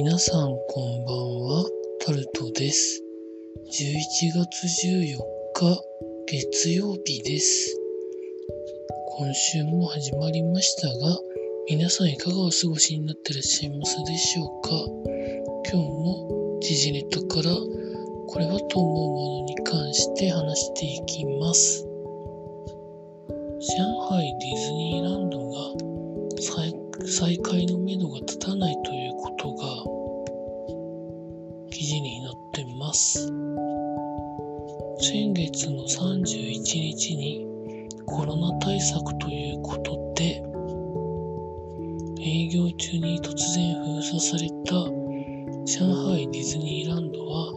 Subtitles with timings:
[0.00, 1.64] 皆さんこんばんは、
[2.06, 3.02] タルトです。
[3.66, 5.82] 11月14日、
[6.28, 7.76] 月曜日です。
[9.18, 11.18] 今週も始まりましたが、
[11.68, 14.70] 皆さんいかがお過ごしになってらっしゃいますでしょうか？
[15.68, 17.50] 今日も時事ネタから
[18.28, 21.84] これはと思うものに関して話していきます。
[23.58, 23.74] 上
[24.10, 25.56] 海ディズニーランドが
[26.40, 26.72] 再
[27.04, 28.76] 再開のめどが立たない
[31.78, 33.28] 記事になってます。
[34.98, 37.46] 先月の31日に
[38.04, 40.42] コロナ対策ということで
[42.20, 44.74] 営業中に突然封鎖された
[45.78, 47.52] 上海ディズニーランドは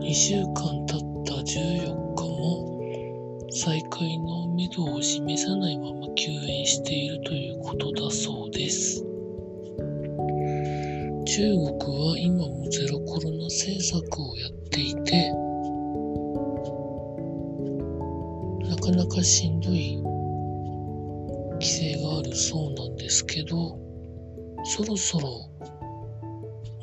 [0.00, 9.15] 2週間経った14日も再開のめどを示さないまま休園しているということだそうです。
[11.26, 11.72] 中国
[12.08, 15.32] は今もゼロコロナ政策をやっていて、
[18.70, 19.96] なかなかしんどい
[21.54, 23.76] 規制があるそうなんですけど、
[24.64, 25.28] そろそろ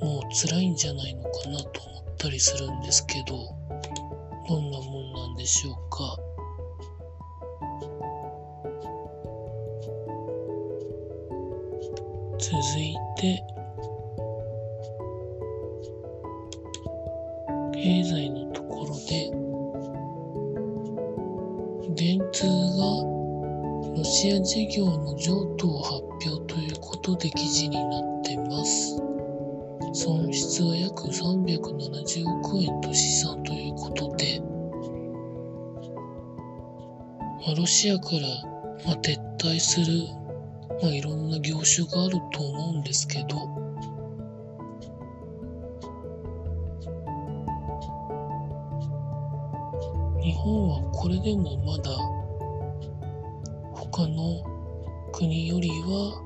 [0.01, 3.37] もう辛いんじゃないのかなと思ったりするんですけど、
[4.49, 6.17] どんなもんなんでしょうか。
[12.39, 13.41] 続いて、
[17.83, 19.29] 経済のところで、
[21.95, 22.53] 電通が
[23.97, 28.95] ロシア事業の譲渡を発表ということで記事になってます。
[29.91, 34.39] 損失は約370億円と試算ということで、
[37.45, 38.21] まあ、ロシアから、
[38.85, 40.07] まあ、撤退する、
[40.81, 43.62] まあ、いろんな業種があると思うんですけど、
[50.23, 51.91] 日本はこれでもまだ
[53.73, 54.41] 他の
[55.11, 56.23] 国よりは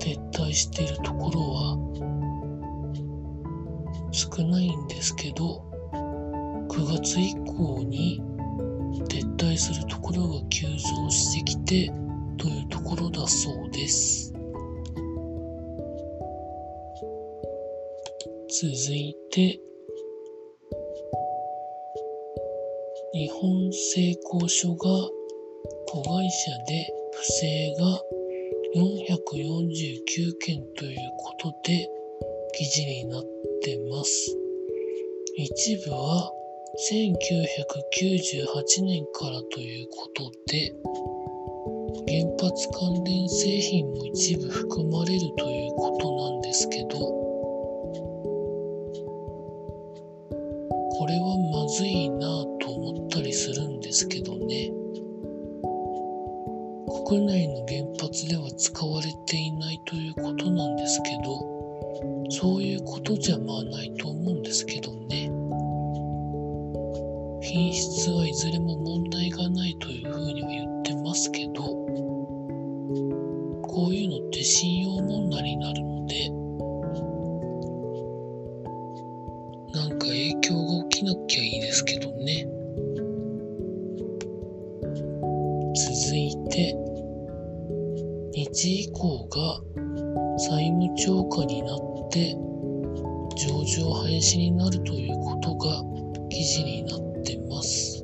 [0.00, 1.76] 撤退しているところは
[4.10, 5.62] 少ないんですけど
[6.70, 8.22] 9月以降に
[9.10, 11.92] 撤退するところが急増してきて
[12.38, 14.35] というところだそうです。
[18.58, 19.60] 続いて
[23.12, 24.88] 日本製鋼所が
[25.86, 28.00] 子会社で不正が
[28.74, 31.86] 449件ということで
[32.54, 33.22] 記事になっ
[33.62, 34.34] てます。
[35.34, 36.32] 一部は
[36.90, 40.72] 1998年からということで
[42.08, 47.25] 原発関連製品も一部含まれるということなんですけど
[51.68, 52.18] ずいな
[52.60, 54.72] と思ったりするんですけどね。
[57.06, 61.56] 国内の原発では使われていないということなんですけど
[62.30, 65.30] そういうことじゃまあないと思うんですけどね。
[67.42, 71.62] 品質はいずれも問題がないというふうには言ってますけど
[73.62, 75.95] こういうのって信用問題になるの
[85.76, 86.74] 続いて、
[88.32, 89.60] 日以降が
[90.38, 91.78] 債務超過になっ
[92.10, 92.34] て
[93.36, 95.82] 上場廃止になるということが
[96.30, 98.02] 記事になってます。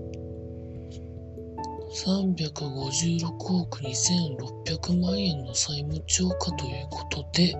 [2.04, 3.26] 356
[3.62, 7.54] 億2600万円の債務超過ということで、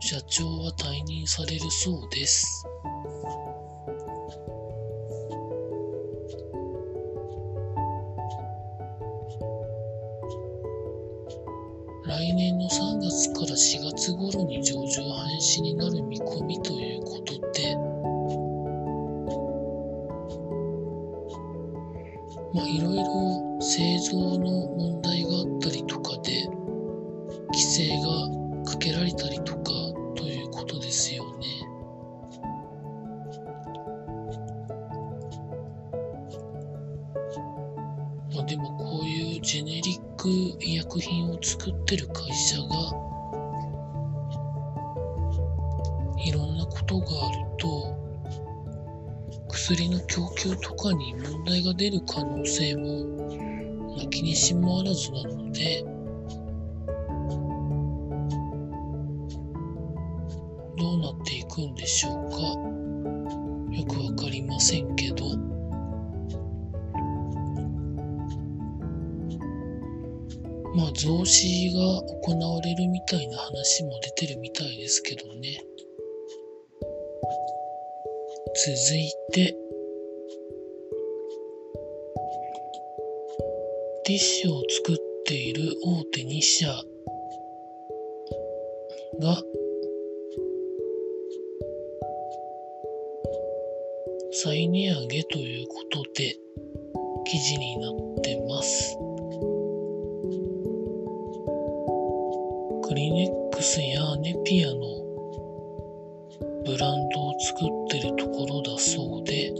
[0.00, 2.66] 社長は退任されるそうです。
[22.54, 26.46] まあいろいろ製造の問題があったりとかで、
[27.46, 29.70] 規制がかけられたりとか
[30.14, 31.46] ということですよね。
[38.34, 40.28] まあでもこういうジェネリック
[40.60, 42.66] 医薬品を作ってる会社が
[46.24, 48.01] いろんなことがあると
[49.72, 55.82] 薬の供給とかに問題が出る可能性も、まあ、気にしもあらずなので。
[60.76, 62.36] どうなっていくんでしょうか。
[63.74, 65.24] よくわかりませんけど。
[70.74, 71.80] まあ増資が
[72.22, 75.64] 行われるみたいな話も出てるみたいですけどね。
[78.64, 79.56] 続いて
[84.04, 86.68] ティッシュを作っている大手2社
[89.20, 89.42] が
[94.30, 96.36] 再値上げということで
[97.24, 98.96] 記事になってます。
[102.84, 105.02] クリネックスやネピアの
[106.64, 109.52] ブランド作ってるところだそうで、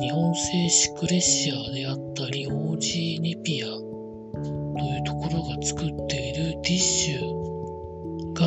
[0.00, 3.72] 日本製シクレシアであったり、オージーネピアと
[4.80, 8.46] いうところが作っているティッシュが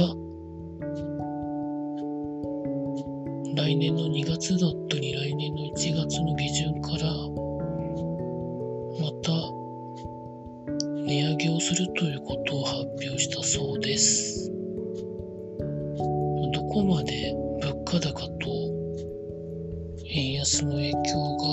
[3.56, 6.59] 来年の2月だったり来年の1月の下旬
[20.12, 21.46] 円安の影響が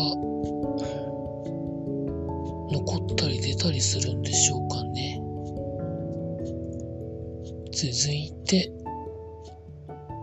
[2.73, 5.21] 残ったり出たりするんでしょうかね。
[7.71, 8.73] 続いて、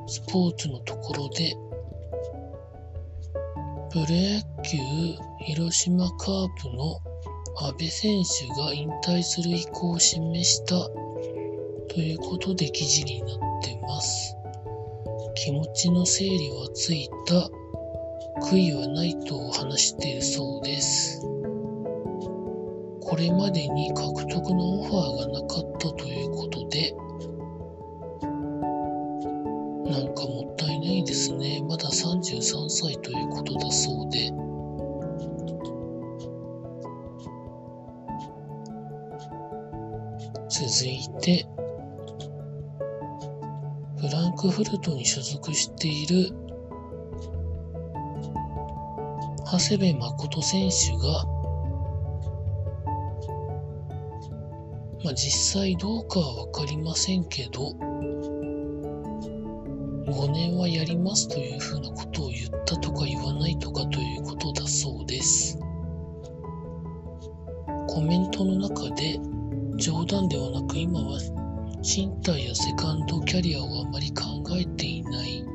[0.08, 1.56] スポーツのところで、
[3.92, 4.80] プロ野球
[5.46, 7.00] 広島カープの
[7.58, 10.90] 阿部選手が引退する意向を示した
[11.88, 14.36] ということで記事になってます。
[15.36, 17.63] 気持ちの整理はついた
[18.42, 21.22] 悔いはないと話しているそうです。
[23.02, 26.96] これまでに獲得のオファーがなかったということで、
[29.92, 31.62] なんかもったいないですね。
[31.68, 34.32] まだ33歳ということだそうで。
[40.50, 41.46] 続いて、
[43.98, 46.34] フランクフルトに所属している
[49.54, 51.26] 長谷部誠選手が、
[55.04, 57.70] まあ、実際どうかはわかりませんけど、
[60.12, 65.60] 5年はやりますというふうなことを言ったとか言わないとかということだそうです。
[67.88, 69.20] コメントの中で
[69.78, 71.20] 冗談ではなく今は
[71.84, 74.24] 身体やセカンドキャリアをあまり考
[74.60, 75.46] えていない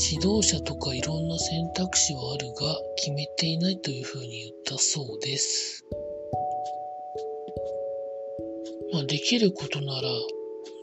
[0.00, 5.84] 指導者とかいろんな選択肢はあるが決めていないというふうに言ったそうです。
[8.92, 10.08] まあできることなら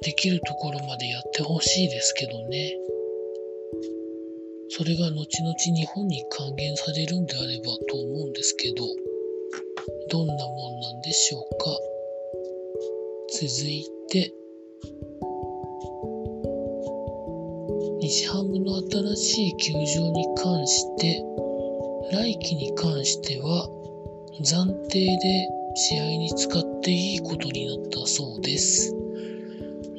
[0.02, 2.74] できるところまでやってほしいですけどね。
[4.70, 8.84] それが後々日本に還元されるんであればと思うんですけど、
[10.10, 11.66] どんなもんなんでしょうか。
[13.32, 14.34] 続いて、
[18.08, 21.24] 日ハムの新しい球場に関して、
[22.12, 23.68] 来季に関しては
[24.44, 28.96] 暫定で試合に使っていいことになったそうです。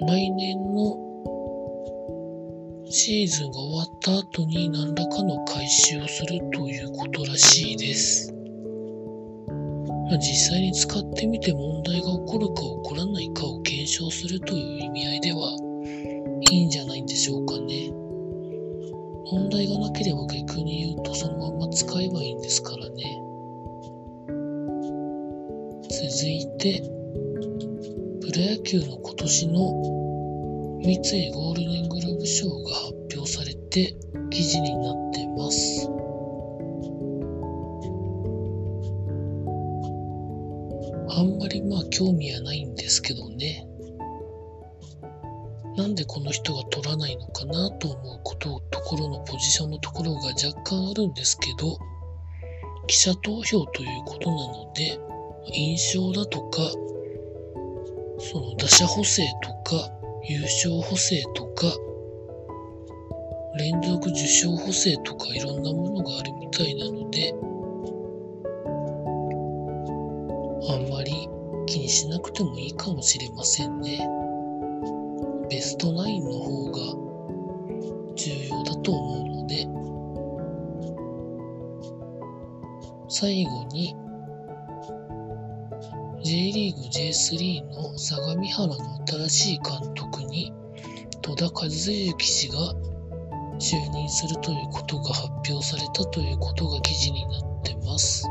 [0.01, 0.97] 来年の
[2.89, 8.33] シーズンが終わった後に何らかの回収をするということらしいです。
[10.21, 15.66] 実際に使ってみて問題が起こるか起こらないかを検証するという意味合いでは
[16.51, 17.91] いいんじゃないでしょうかね。
[19.33, 23.23] 問題がなければ逆に言うとそのまま使えばいいんですからね。
[25.89, 26.83] 続いて、
[28.21, 29.97] プロ野球の今年の
[30.83, 33.97] 三井ゴールデングラブ賞が発表されて
[34.31, 35.89] 記事になってます。
[41.09, 43.67] あんまりまあ興味はないんですけどね。
[45.77, 51.79] なんでこの人が取らないのかなと思うことところのポジションのところが若干あるんですけど
[52.87, 54.99] 記者投票ということなので
[55.53, 56.63] 印象だとか
[58.19, 59.91] その打者補正とか
[60.25, 61.67] 優勝補正とか
[63.59, 67.35] 連続受賞補正とかいろんなものがあるみたいなので
[70.69, 71.29] あんまり
[71.67, 74.26] 気にしなくてもいいかもしれませんね。
[75.49, 76.79] ベストナインの方が
[78.17, 79.67] 重要だと思うので、
[83.09, 83.95] 最後に
[86.25, 90.53] J リーグ J3 の相模原の新しい監督に
[91.23, 92.59] 戸田和幸氏が
[93.61, 98.29] 就任するということが発表されたということが記事になってます。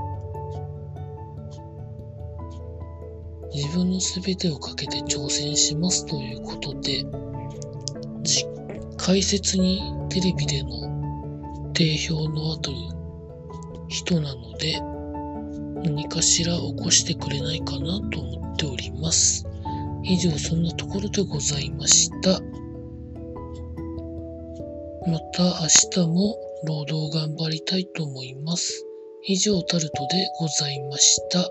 [3.55, 7.05] 自分の全てをかけて挑戦しますということで、
[8.97, 12.73] 解説にテレビでの定評のある
[13.87, 14.81] 人なので、
[15.89, 19.45] 何かしら起こしてくれないかなと思っております。
[20.03, 22.41] 以上、そんなところでございました。
[25.09, 26.35] また明日も
[26.67, 28.85] 労働頑張りたいと思います。
[29.27, 31.49] 以上タルトでございました。